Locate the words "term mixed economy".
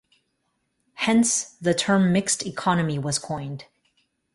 1.75-2.97